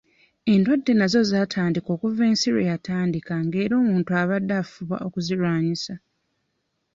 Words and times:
Endwadde 0.53 0.91
nazo 0.95 1.19
zaatandika 1.31 1.89
okuva 1.95 2.21
ensi 2.29 2.47
lwe 2.51 2.67
yatandika 2.71 3.33
ng'era 3.45 3.73
omuntu 3.81 4.09
abadde 4.21 4.53
afuba 4.63 4.95
okuzirwanisa. 5.07 5.93